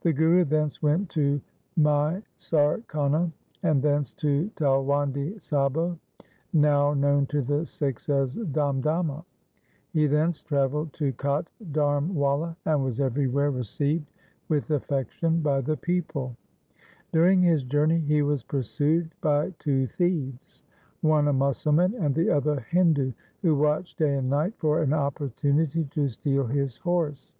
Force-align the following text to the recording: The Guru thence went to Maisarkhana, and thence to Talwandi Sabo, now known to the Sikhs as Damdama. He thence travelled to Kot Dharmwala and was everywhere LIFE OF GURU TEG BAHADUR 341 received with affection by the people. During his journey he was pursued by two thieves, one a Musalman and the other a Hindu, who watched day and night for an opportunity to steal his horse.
The 0.00 0.12
Guru 0.14 0.46
thence 0.46 0.82
went 0.82 1.10
to 1.10 1.38
Maisarkhana, 1.78 3.30
and 3.62 3.82
thence 3.82 4.14
to 4.14 4.50
Talwandi 4.56 5.38
Sabo, 5.38 5.98
now 6.54 6.94
known 6.94 7.26
to 7.26 7.42
the 7.42 7.66
Sikhs 7.66 8.08
as 8.08 8.36
Damdama. 8.36 9.22
He 9.92 10.06
thence 10.06 10.40
travelled 10.40 10.94
to 10.94 11.12
Kot 11.12 11.48
Dharmwala 11.62 12.56
and 12.64 12.82
was 12.82 13.00
everywhere 13.00 13.50
LIFE 13.50 13.60
OF 13.60 13.66
GURU 13.66 13.66
TEG 13.66 13.78
BAHADUR 13.78 14.06
341 14.48 14.48
received 14.48 14.48
with 14.48 14.70
affection 14.70 15.40
by 15.42 15.60
the 15.60 15.76
people. 15.76 16.34
During 17.12 17.42
his 17.42 17.62
journey 17.62 17.98
he 17.98 18.22
was 18.22 18.42
pursued 18.44 19.10
by 19.20 19.50
two 19.58 19.88
thieves, 19.88 20.62
one 21.02 21.28
a 21.28 21.34
Musalman 21.34 21.92
and 22.02 22.14
the 22.14 22.30
other 22.30 22.52
a 22.54 22.60
Hindu, 22.62 23.12
who 23.42 23.54
watched 23.54 23.98
day 23.98 24.14
and 24.16 24.30
night 24.30 24.54
for 24.56 24.80
an 24.80 24.94
opportunity 24.94 25.84
to 25.90 26.08
steal 26.08 26.46
his 26.46 26.78
horse. 26.78 27.34